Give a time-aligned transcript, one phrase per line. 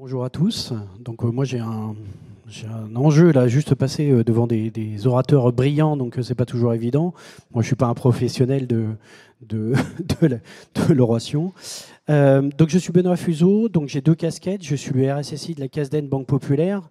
[0.00, 0.72] Bonjour à tous.
[0.98, 1.94] Donc moi j'ai un,
[2.94, 7.12] enjeu là, juste passer devant des, orateurs brillants, donc c'est pas toujours évident.
[7.52, 8.66] Moi je suis pas un professionnel
[9.42, 9.76] de
[10.88, 11.52] l'oration.
[12.08, 14.64] Euh, donc je suis Benoît Fuseau, donc j'ai deux casquettes.
[14.64, 16.88] Je suis le RSSI de la CASDEN Banque Populaire.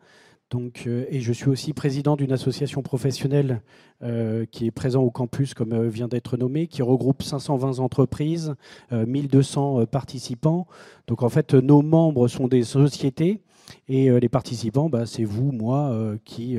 [0.50, 3.62] Donc, euh, et je suis aussi président d'une association professionnelle
[4.02, 8.56] euh, qui est présente au campus, comme vient d'être nommé, qui regroupe 520 entreprises,
[8.92, 10.68] 1200 participants.
[11.08, 13.42] Donc en fait, nos membres sont des sociétés
[13.88, 15.94] et les participants, bah, c'est vous, moi,
[16.26, 16.58] qui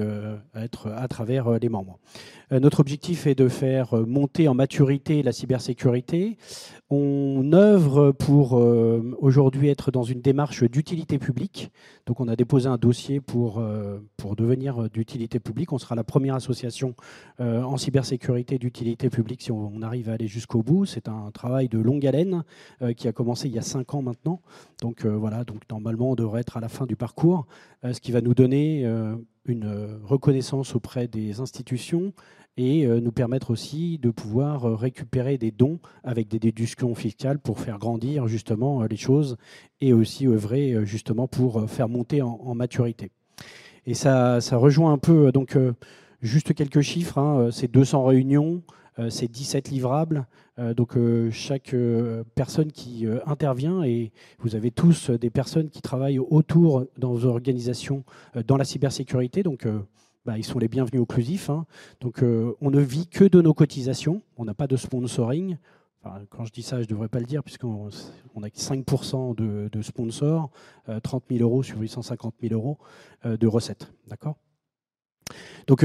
[0.55, 1.99] être à travers les membres.
[2.51, 6.37] Notre objectif est de faire monter en maturité la cybersécurité,
[6.93, 11.71] on œuvre pour euh, aujourd'hui être dans une démarche d'utilité publique.
[12.07, 15.73] Donc on a déposé un dossier pour, euh, pour devenir d'utilité publique.
[15.73, 16.97] On sera la première association
[17.39, 20.85] euh, en cybersécurité d'utilité publique si on, arrive à aller jusqu'au bout.
[20.85, 22.43] C'est un travail de longue haleine
[22.97, 24.43] qui a commencé il y a cinq ans maintenant.
[24.83, 27.47] Donc voilà, donc normalement on devrait être à la fin du parcours,
[27.83, 28.85] ce qui va nous donner
[29.47, 32.13] une reconnaissance auprès des institutions,
[32.57, 37.39] et euh, nous permettre aussi de pouvoir euh, récupérer des dons avec des déductions fiscales
[37.39, 39.37] pour faire grandir justement euh, les choses
[39.81, 43.11] et aussi œuvrer justement pour faire monter en, maturité.
[43.87, 45.57] Et ça, ça, rejoint un peu, donc
[46.21, 48.63] juste quelques chiffres, hein, c'est 200 réunions,
[49.09, 50.27] c'est 17 livrables.
[50.77, 50.99] donc
[51.31, 51.75] chaque
[52.35, 58.05] personne qui intervient, et vous avez tous des personnes qui travaillent autour dans vos organisations
[58.47, 59.67] dans la cybersécurité, donc
[60.27, 61.51] bah, ils sont les bienvenus occlusifs.
[61.51, 61.67] Hein.
[62.01, 64.23] Donc, euh, on ne vit que de nos cotisations.
[64.37, 65.57] On n'a pas de sponsoring.
[66.03, 70.51] quand je dis ça, je ne devrais pas le dire, puisqu'on a 5% de, sponsors,
[71.03, 72.79] 30 euh, 000 euros sur 850 000 euros
[73.25, 73.93] euh, de recettes.
[74.09, 74.37] D'accord?
[75.67, 75.85] Donc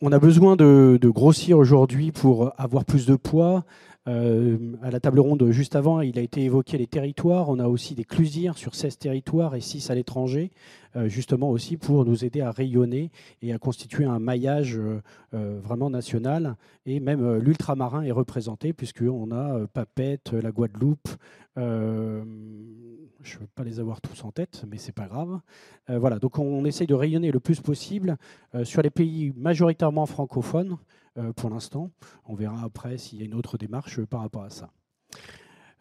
[0.00, 3.64] on a besoin de, de grossir aujourd'hui pour avoir plus de poids,
[4.08, 7.48] euh, à la table ronde juste avant, il a été évoqué les territoires.
[7.48, 10.52] On a aussi des clusirs sur 16 territoires et 6 à l'étranger,
[10.94, 13.10] euh, justement aussi pour nous aider à rayonner
[13.42, 16.56] et à constituer un maillage euh, vraiment national.
[16.84, 21.08] Et même l'ultramarin est représenté, puisqu'on a Papette, la Guadeloupe.
[21.56, 25.40] je ne veux pas les avoir tous en tête, mais c'est pas grave.
[25.88, 28.16] voilà, donc on, essaye de rayonner le plus possible
[28.62, 30.78] sur les pays majoritairement francophones.
[31.18, 31.90] Euh, pour l'instant.
[32.26, 34.70] On verra après s'il y a une autre démarche par rapport à ça.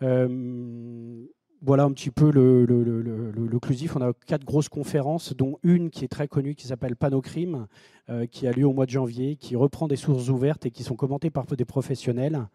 [0.02, 1.26] Euh,
[1.62, 3.96] voilà un petit peu l'occlusif.
[3.98, 7.68] On a quatre grosses conférences, dont une qui est très connue, qui s'appelle Panocrime,
[8.10, 10.84] euh, qui a lieu au mois de janvier, qui reprend des sources ouvertes et qui
[10.84, 12.48] sont commentées par des professionnels.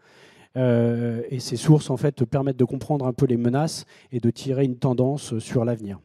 [0.57, 4.65] et ces sources, en fait, permettent de comprendre un peu les menaces et de tirer
[4.65, 6.01] une tendance sur l'avenir.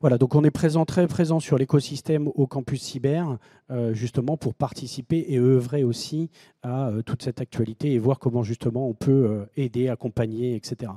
[0.00, 0.50] Voilà, donc on est
[0.86, 3.38] très présent sur l'écosystème au campus cyber,
[3.70, 6.30] euh, justement pour participer et œuvrer aussi
[6.62, 10.92] à euh, toute cette actualité et voir comment justement on peut euh, aider, accompagner, etc.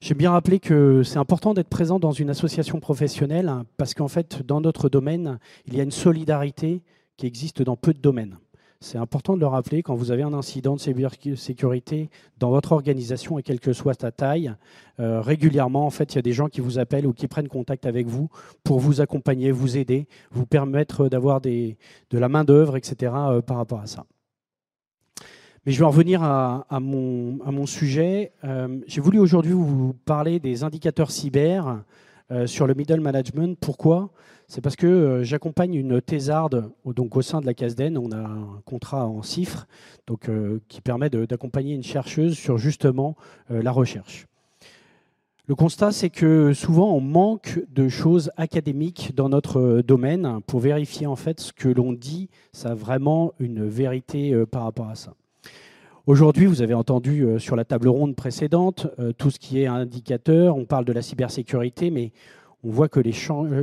[0.00, 4.42] J'ai bien rappelé que c'est important d'être présent dans une association professionnelle parce qu'en fait,
[4.46, 6.82] dans notre domaine, il y a une solidarité
[7.16, 8.38] qui existe dans peu de domaines.
[8.80, 13.36] C'est important de le rappeler quand vous avez un incident de cybersécurité dans votre organisation
[13.36, 14.54] et quelle que soit sa taille.
[15.00, 17.48] Euh, régulièrement, en fait, il y a des gens qui vous appellent ou qui prennent
[17.48, 18.28] contact avec vous
[18.62, 21.74] pour vous accompagner, vous aider, vous permettre d'avoir de
[22.12, 23.12] la main d'œuvre, etc.
[23.16, 24.04] Euh, par rapport à ça.
[25.66, 28.32] Mais je vais en revenir à, mon, à mon, sujet.
[28.44, 31.82] Euh, j'ai voulu aujourd'hui vous parler des indicateurs cyber
[32.46, 33.58] sur le middle management.
[33.58, 34.10] Pourquoi?
[34.50, 37.98] C'est parce que euh, j'accompagne une thésarde donc au sein de la CASDEN.
[37.98, 39.20] On a un contrat en
[40.06, 43.14] donc, euh, qui permet d'accompagner une chercheuse sur justement
[43.50, 44.26] euh, la recherche.
[45.46, 51.06] Le constat, c'est que souvent on manque de choses académiques dans notre domaine pour vérifier
[51.06, 55.14] en fait ce que l'on dit, ça a vraiment une vérité par rapport à ça.
[56.08, 58.86] Aujourd'hui, vous avez entendu sur la table ronde précédente
[59.18, 62.12] tout ce qui est indicateur, on parle de la cybersécurité, mais
[62.64, 63.12] on voit que les,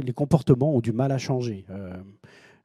[0.03, 1.65] les, comportements ont du mal à changer.
[1.71, 1.95] Euh,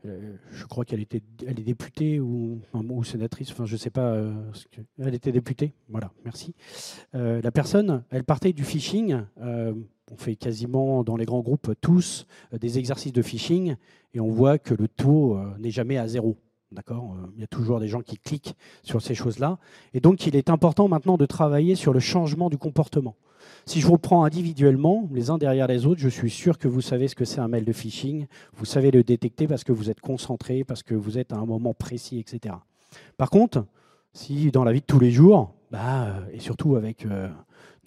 [0.04, 2.60] euh, je crois qu'elle était, est députée ou,
[3.04, 4.12] sénatrice, enfin je ne sais pas.
[4.12, 4.34] Euh,
[4.98, 6.54] elle était députée, voilà, merci.
[7.14, 9.22] la personne, elle partait du phishing.
[9.41, 13.76] on fait quasiment dans les grands groupes tous des exercices de phishing
[14.12, 16.36] et on voit que le taux n'est jamais à zéro.
[16.72, 19.59] D'accord Il y a toujours des gens qui cliquent sur ces choses-là.
[19.93, 23.17] Et donc, il est important maintenant de travailler sur le changement du comportement.
[23.67, 26.81] Si je vous prends individuellement, les uns derrière les autres, je suis sûr que vous
[26.81, 28.27] savez ce que c'est un mail de phishing.
[28.55, 31.47] Vous savez le détecter parce que vous êtes concentré, parce que vous êtes à un
[31.47, 32.55] moment précis, etc.
[33.17, 33.65] Par contre,
[34.13, 37.28] si dans la vie de tous les jours, bah, euh, et surtout avec euh,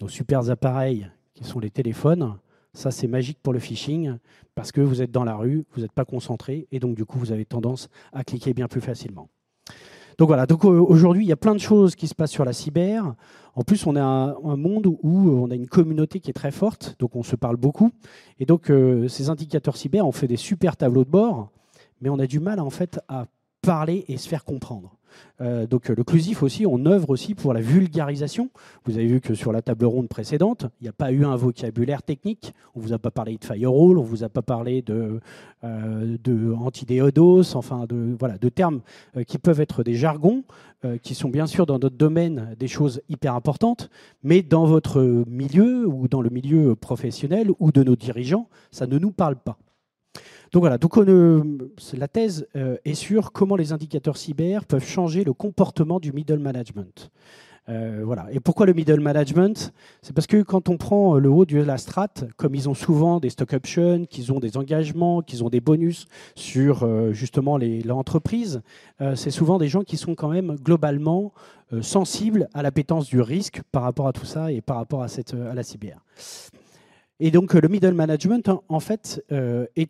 [0.00, 2.36] nos super appareils qui sont les téléphones,
[2.74, 4.18] ça c'est magique pour le phishing
[4.54, 7.18] parce que vous êtes dans la rue, vous n'êtes pas concentré et donc du coup
[7.18, 9.28] vous avez tendance à cliquer bien plus facilement.
[10.18, 12.52] Donc voilà, donc aujourd'hui, il y a plein de choses qui se passent sur la
[12.52, 13.14] cyber.
[13.56, 16.94] En plus, on a un, monde où on a une communauté qui est très forte,
[17.00, 17.90] donc on se parle beaucoup.
[18.38, 18.70] Et donc,
[19.08, 21.50] ces indicateurs cyber, on fait des super tableaux de bord,
[22.00, 23.26] mais on a du mal en fait à
[23.60, 24.96] parler et se faire comprendre.
[25.40, 28.50] Euh, donc le clusif aussi, on œuvre aussi pour la vulgarisation.
[28.84, 31.36] Vous avez vu que sur la table ronde précédente, il n'y a pas eu un
[31.36, 32.54] vocabulaire technique.
[32.74, 35.20] On ne vous a pas parlé de firewall, on ne vous a pas parlé de,
[35.64, 38.80] euh, antidéodos, enfin de, voilà, de termes
[39.16, 40.44] euh, qui peuvent être des jargons,
[41.02, 43.88] qui sont bien sûr dans notre domaine des choses hyper importantes,
[44.22, 48.98] mais dans votre milieu ou dans le milieu professionnel ou de nos dirigeants, ça ne
[48.98, 49.56] nous parle pas.
[50.52, 55.32] Donc voilà, donc la thèse euh, est sur comment les indicateurs cyber peuvent changer le
[55.32, 57.10] comportement du middle management.
[57.68, 58.26] Euh, voilà.
[58.30, 59.72] Et pourquoi le middle management?
[60.02, 63.18] C'est parce que quand on prend le haut de la strat, comme ils ont souvent
[63.18, 66.06] des stock options, qu'ils ont des engagements, qu'ils ont des bonus
[66.36, 68.62] sur euh, justement l'entreprise,
[69.16, 71.32] c'est souvent des gens qui sont quand même globalement
[71.80, 75.54] sensibles à l'appétence du risque par rapport à tout ça et par rapport à, à
[75.54, 75.98] la cyber.
[77.20, 79.86] Et donc le middle management, en fait, euh, est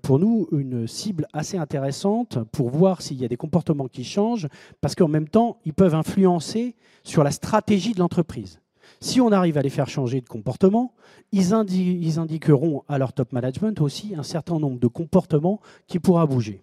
[0.00, 4.48] pour nous une cible assez intéressante pour voir s'il y a des comportements qui changent,
[4.80, 6.74] parce qu'en même temps, ils peuvent influencer
[7.04, 8.60] sur la stratégie de l'entreprise.
[9.00, 10.94] Si on arrive à les faire changer de comportement,
[11.30, 16.26] ils, ils indiqueront à leur top management aussi un certain nombre de comportements qui pourra
[16.26, 16.62] bouger.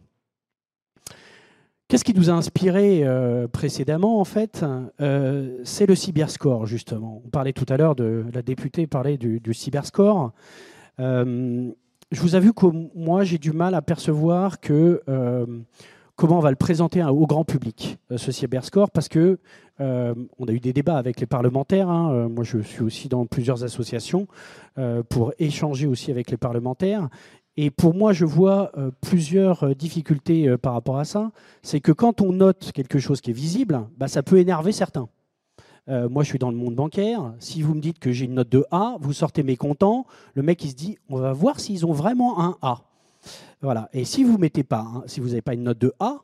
[1.89, 4.63] Qu'est-ce qui nous a inspiré euh, précédemment, en fait
[5.01, 7.23] euh, C'est le cyberscore, justement.
[7.25, 10.31] On parlait tout à l'heure de la députée parlait du, cyberscore.
[10.99, 11.71] Euh,
[12.11, 14.57] je vous avoue que moi, j'ai du mal à percevoir
[16.15, 19.39] comment on va le présenter au grand public, ce cyberscore, parce que
[19.79, 21.89] on a eu des débats avec les parlementaires.
[21.89, 22.27] Hein.
[22.29, 24.27] moi, je suis aussi dans plusieurs associations
[25.09, 27.09] pour échanger aussi avec les parlementaires.
[27.61, 31.33] Et pour moi, je vois euh, plusieurs euh, difficultés euh, par rapport à ça.
[31.61, 35.09] C'est que quand on note quelque chose qui est visible, bah, ça peut énerver certains.
[35.87, 37.33] moi, je suis dans le monde bancaire.
[37.39, 40.05] Si vous me dites que j'ai une note de A, vous sortez mécontent.
[40.35, 42.83] Le mec, il se dit, on va voir s'ils ont vraiment un A.
[43.61, 43.89] Voilà.
[43.91, 46.19] Et si vous mettez pas, si vous n'avez pas une note de A,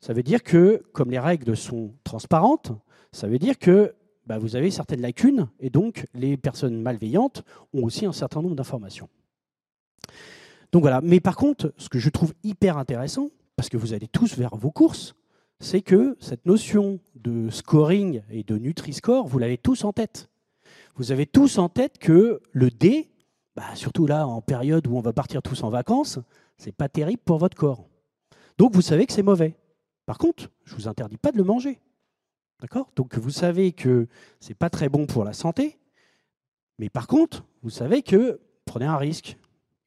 [0.00, 2.72] ça veut dire que, comme les règles sont transparentes,
[3.12, 3.94] ça veut dire que
[4.26, 7.44] bah, vous avez certaines lacunes et donc les personnes malveillantes
[7.74, 9.10] ont aussi un certain nombre d'informations.
[10.72, 11.00] Donc voilà.
[11.02, 14.56] Mais par contre, ce que je trouve hyper intéressant, parce que vous allez tous vers
[14.56, 15.14] vos courses,
[15.60, 20.28] c'est que cette notion de scoring et de Nutri-Score, vous l'avez tous en tête.
[20.94, 23.10] Vous avez tous en tête que le D,
[23.56, 26.18] bah, surtout là en période où on va partir tous en vacances,
[26.56, 27.88] c'est pas terrible pour votre corps.
[28.58, 29.56] Donc vous savez que c'est mauvais.
[30.06, 31.80] Par contre, je vous interdis pas de le manger.
[32.60, 32.90] D'accord?
[32.96, 34.08] Donc vous savez que
[34.40, 35.78] c'est pas très bon pour la santé,
[36.78, 39.38] mais par contre, vous savez que prenez un risque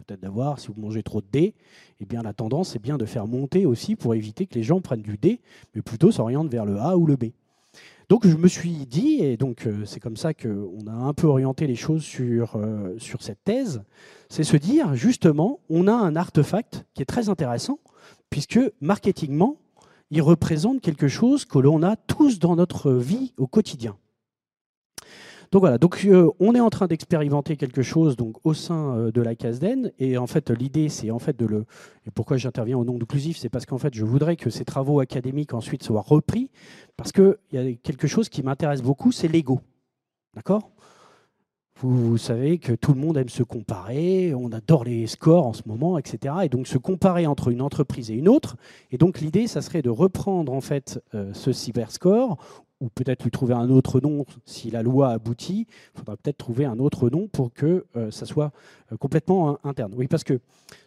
[0.01, 1.53] peut-être d'avoir, si vous mangez trop de D,
[1.99, 4.81] eh bien la tendance est bien de faire monter aussi pour éviter que les gens
[4.81, 5.39] prennent du D,
[5.75, 7.25] mais plutôt s'orientent vers le A ou le B.
[8.09, 11.27] Donc je me suis dit, et donc euh, c'est comme ça qu'on a un peu
[11.27, 13.83] orienté les choses sur, euh, sur cette thèse,
[14.27, 17.79] c'est se dire justement, on a un artefact qui est très intéressant,
[18.29, 19.55] puisque marketingement,
[20.09, 23.95] il représente quelque chose que l'on a tous dans notre vie au quotidien.
[25.51, 29.11] Donc voilà, donc euh, on est en train d'expérimenter quelque chose donc au sein euh,
[29.11, 31.65] de la CASDEN et en fait l'idée c'est en fait de le
[32.07, 35.01] et pourquoi j'interviens au nom d'Occlusif, c'est parce qu'en fait je voudrais que ces travaux
[35.01, 36.49] académiques ensuite soient repris
[36.95, 39.59] parce que il y a quelque chose qui m'intéresse beaucoup, c'est l'ego.
[40.35, 40.71] D'accord?
[41.83, 45.63] Vous, savez que tout le monde aime se comparer, on adore les scores en ce
[45.65, 46.35] moment, etc.
[46.43, 48.55] Et donc se comparer entre une entreprise et une autre.
[48.91, 52.37] Et donc l'idée, ça serait de reprendre en fait euh, ce cyberscore
[52.81, 55.67] ou peut-être lui trouver un autre nom si la loi aboutit.
[55.95, 58.51] Il faudra peut-être trouver un autre nom pour que euh, ça soit
[58.91, 59.93] euh, complètement interne.
[59.95, 60.39] Oui, parce que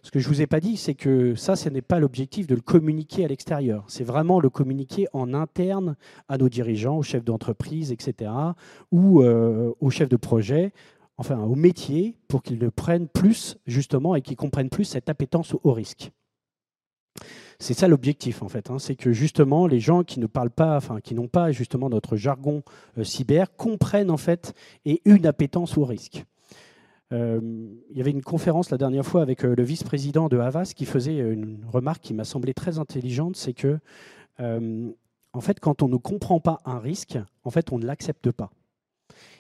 [0.02, 2.46] ce que je ne vous ai pas dit, c'est que ça, ce n'est pas l'objectif
[2.46, 3.84] de le communiquer à l'extérieur.
[3.86, 5.96] C'est vraiment le communiquer en interne
[6.28, 8.30] à nos dirigeants, aux chefs d'entreprise, etc.,
[8.90, 10.72] ou euh, aux chefs de projet,
[11.16, 15.54] enfin au métier, pour qu'ils le prennent plus, justement, et qu'ils comprennent plus cette appétence
[15.62, 16.10] au risque.
[17.58, 18.78] C'est ça l'objectif en fait, hein.
[18.78, 22.16] c'est que justement les gens qui ne parlent pas, enfin qui n'ont pas justement notre
[22.16, 22.62] jargon
[22.98, 24.54] euh, cyber comprennent en fait
[24.84, 26.24] et une appétence au risque.
[27.12, 27.40] Euh,
[27.90, 30.84] il y avait une conférence la dernière fois avec euh, le vice-président de Havas qui
[30.84, 33.78] faisait une remarque qui m'a semblé très intelligente, c'est que
[34.40, 38.50] en fait quand on ne comprend pas un risque, en fait on ne l'accepte pas.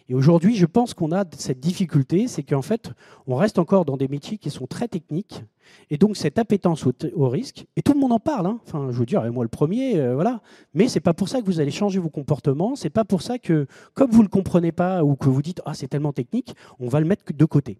[0.08, 2.92] Et aujourd'hui, je pense qu'on a cette difficulté, c'est qu'en fait,
[3.26, 5.42] on reste encore dans des métiers qui sont très techniques,
[5.88, 8.60] et donc cette appétence au, risque, et tout le monde en parle, hein.
[8.66, 10.42] enfin, je veux dire, moi le premier, euh, voilà,
[10.74, 13.38] mais c'est pas pour ça que vous allez changer vos comportements, c'est pas pour ça
[13.38, 16.88] que, comme vous le comprenez pas, ou que vous dites, ah, c'est tellement technique, on
[16.88, 17.78] va le mettre de côté.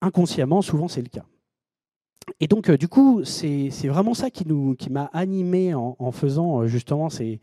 [0.00, 1.24] Inconsciemment, souvent, c'est le cas.
[2.40, 4.44] Et donc, du coup, c'est vraiment ça qui,
[4.90, 7.40] m'a animé en, faisant justement, ces,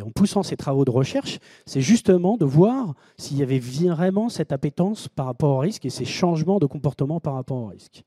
[0.00, 4.52] en poussant ces travaux de recherche, c'est justement de voir s'il y avait vraiment cette
[4.52, 8.04] appétence par rapport au risque et ces changements de comportement par rapport au risque.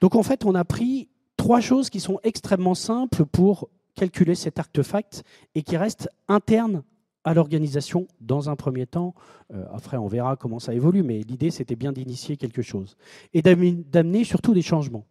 [0.00, 4.58] Donc, en fait, on a pris trois choses qui sont extrêmement simples pour calculer cet
[4.58, 5.24] artefact
[5.54, 6.82] et qui restent internes
[7.24, 9.14] à l'organisation dans un premier temps.
[9.52, 12.96] Euh, après, on verra comment ça évolue, mais l'idée, c'était bien d'initier quelque chose
[13.34, 15.04] et d'amener surtout des changements.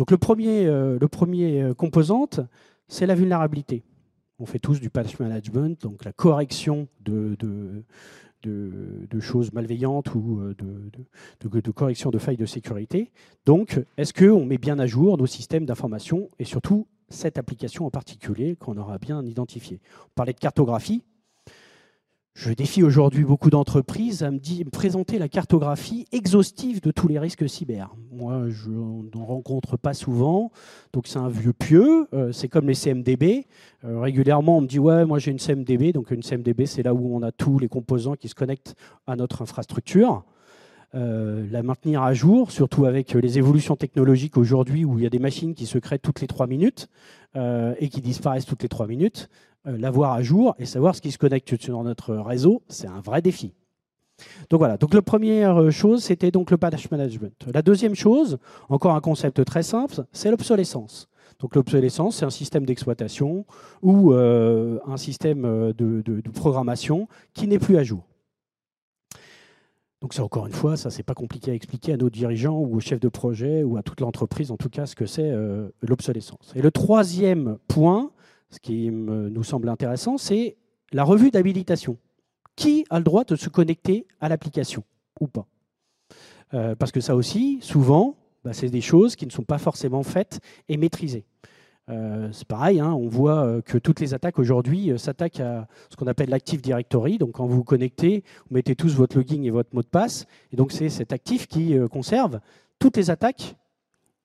[0.00, 2.40] Donc le premier, euh, le premier euh, composante,
[2.88, 3.82] c'est la vulnérabilité.
[4.38, 7.36] On fait tous du patch management, donc la correction de,
[8.42, 13.12] de, choses malveillantes ou de, de, correction de failles de sécurité.
[13.44, 17.90] Donc, est-ce qu'on met bien à jour nos systèmes d'information et surtout cette application en
[17.90, 19.82] particulier qu'on aura bien identifiée?
[20.06, 21.02] On parlait de cartographie.
[22.42, 27.46] Je défie aujourd'hui beaucoup d'entreprises à me, présenter la cartographie exhaustive de tous les risques
[27.46, 27.94] cyber.
[28.10, 30.50] Moi, je n'en rencontre pas souvent,
[30.94, 32.06] donc c'est un vieux pieux.
[32.14, 33.46] Euh, c'est comme les CMDB.
[33.84, 35.92] Euh, régulièrement, on me dit ouais, moi j'ai une CMDB.
[35.92, 38.74] Donc une CMDB, c'est là où on a tous les composants qui se connectent
[39.06, 40.24] à notre infrastructure.
[40.94, 45.10] Euh, la maintenir à jour, surtout avec les évolutions technologiques aujourd'hui où il y a
[45.10, 46.88] des machines qui se créent toutes les trois minutes
[47.36, 49.28] et qui disparaissent toutes les trois minutes.
[49.66, 53.00] Euh, l'avoir à jour et savoir ce qui se connecte sur notre réseau, c'est un
[53.00, 53.52] vrai défi.
[54.48, 57.46] Donc voilà, donc la première euh, chose, c'était donc le patch management.
[57.52, 58.38] La deuxième chose,
[58.70, 61.08] encore un concept très simple, c'est l'obsolescence.
[61.40, 63.44] Donc l'obsolescence, c'est un système d'exploitation
[63.82, 65.42] ou euh, un système
[65.72, 68.09] de, programmation qui n'est plus à jour.
[70.00, 72.76] Donc c'est encore une fois, ça c'est pas compliqué à expliquer à nos dirigeants ou
[72.76, 75.30] aux chefs de projet ou à toute l'entreprise, en tout cas, ce que c'est
[75.82, 76.52] l'obsolescence.
[76.54, 78.10] Et le troisième point,
[78.50, 80.56] ce qui nous semble intéressant, c'est
[80.92, 81.98] la revue d'habilitation.
[82.56, 84.84] Qui a le droit de se connecter à l'application
[85.20, 85.46] ou pas?
[86.54, 90.02] Euh, Parce que ça aussi, souvent, bah, c'est des choses qui ne sont pas forcément
[90.02, 91.24] faites et maîtrisées.
[91.90, 95.96] Euh, c'est pareil, hein, on voit euh, que toutes les attaques aujourd'hui s'attaquent à ce
[95.96, 97.18] qu'on appelle l'Active Directory.
[97.18, 100.26] Donc quand vous vous connectez, vous mettez tous votre login et votre mot de passe.
[100.52, 102.40] Et donc c'est cet actif qui conserve
[102.78, 103.56] toutes les attaques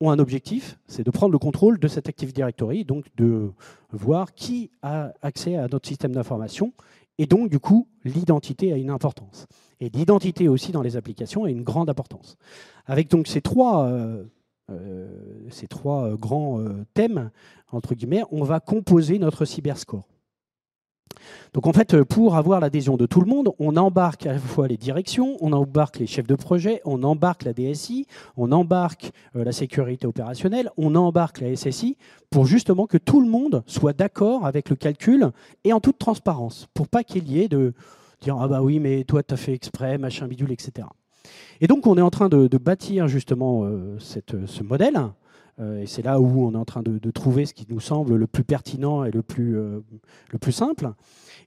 [0.01, 3.51] ont un objectif, c'est de prendre le contrôle de cette Active Directory, donc de
[3.91, 6.73] voir qui a accès à notre système d'information,
[7.17, 9.47] et donc du coup l'identité a une importance.
[9.79, 12.37] Et l'identité aussi dans les applications a une grande importance.
[12.85, 14.23] Avec donc ces trois, euh, euh,
[15.55, 16.59] ces trois euh, grands
[16.93, 17.31] thèmes,
[17.71, 20.07] entre guillemets, on va composer notre cyberscore.
[21.53, 24.67] Donc en fait, pour avoir l'adhésion de tout le monde, on embarque à la fois
[24.67, 28.07] les directions, on embarque les chefs de projet, on embarque la DSI,
[28.37, 31.97] on embarque euh, la sécurité opérationnelle, on embarque la SSI,
[32.29, 35.31] pour justement que tout le monde soit d'accord avec le calcul
[35.63, 37.73] et en toute transparence, pour pas qu'il y ait de
[38.21, 40.87] dire ah bah oui mais toi tu as fait exprès, machin bidule, etc.
[41.61, 45.07] Et donc on est en train de, bâtir justement euh, ce modèle euh,
[45.59, 48.27] et c'est là où on est en train de, trouver ce qui nous semble le
[48.27, 49.79] plus pertinent et le plus, euh,
[50.31, 50.91] le plus simple.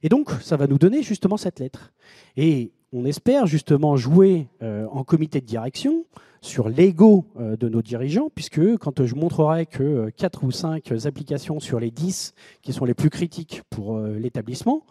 [0.01, 1.93] Et donc, ça va nous donner justement cette lettre.
[2.35, 6.05] Et on espère justement jouer euh, en comité de direction
[6.41, 11.81] sur l'ego de nos dirigeants, puisque quand je montrerai que 4 ou 5 applications sur
[11.81, 14.85] les 10 qui sont les plus critiques pour l'établissement,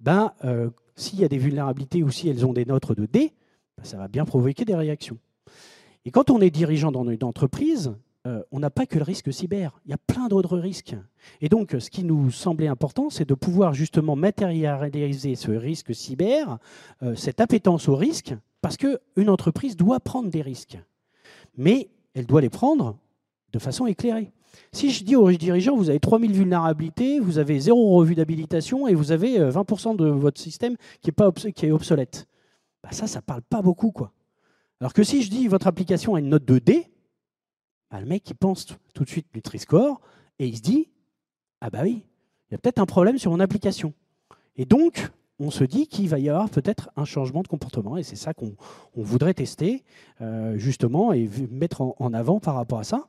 [0.00, 0.34] ben,
[0.96, 3.32] s'il y a des vulnérabilités ou si elles ont des notes de D,
[3.78, 5.16] ben, ça va bien provoquer des réactions.
[6.04, 7.94] Et quand on est dirigeant dans une entreprise,
[8.26, 10.94] euh, on n'a pas que le risque cyber, il y a plein d'autres risques.
[11.40, 16.58] Et donc, ce qui nous semblait important, c'est de pouvoir justement matérialiser ce risque cyber,
[17.02, 20.78] euh, cette appétence au risque, parce qu'une entreprise doit prendre des risques.
[21.56, 22.98] Mais elle doit les prendre
[23.52, 24.32] de façon éclairée.
[24.72, 28.94] Si je dis aux dirigeants, vous avez 3000 vulnérabilités, vous avez zéro revue d'habilitation et
[28.94, 32.26] vous avez 20% euh, de votre système qui est, obsolète,
[32.82, 33.92] bah ça, ça ne parle pas beaucoup.
[33.92, 34.12] quoi.
[34.80, 36.89] Alors que si je dis votre application a une note de D,
[37.90, 40.00] bah, le mec, il pense tout de suite Nutri-Score
[40.38, 40.88] et il se dit
[41.60, 42.04] Ah, bah oui,
[42.48, 43.92] il y a peut-être un problème sur mon application.
[44.56, 47.96] Et donc, on se dit qu'il va y avoir peut-être un changement de comportement.
[47.96, 48.54] Et c'est ça qu'on
[48.94, 49.84] voudrait tester,
[50.20, 53.08] euh, justement, et mettre en, avant par rapport à ça.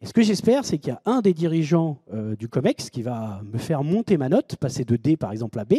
[0.00, 3.02] Et ce que j'espère, c'est qu'il y a un des dirigeants euh, du COMEX qui
[3.02, 5.74] va me faire monter ma note, passer de D par exemple à B,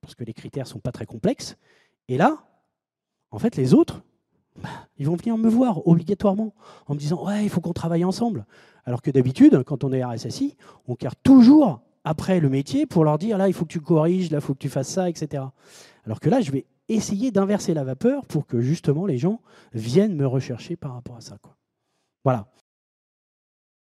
[0.00, 1.56] parce que les critères ne sont pas très complexes.
[2.08, 2.38] Et là,
[3.30, 4.02] en fait, les autres,
[4.98, 6.54] ils vont venir me voir obligatoirement
[6.86, 8.46] en me disant Ouais, il faut qu'on travaille ensemble.
[8.84, 13.18] Alors que d'habitude, quand on est RSSI, on carre toujours après le métier pour leur
[13.18, 15.44] dire Là, il faut que tu corriges, là, il faut que tu fasses ça, etc.
[16.04, 19.40] Alors que là, je vais essayer d'inverser la vapeur pour que justement les gens
[19.72, 21.36] viennent me rechercher par rapport à ça.
[21.38, 21.56] Quoi.
[22.24, 22.46] Voilà.